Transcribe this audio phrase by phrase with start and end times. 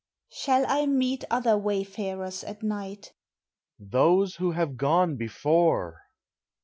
[0.31, 3.13] Shall I meet other wayfarers at night?
[3.77, 5.99] Those tvho have gone before.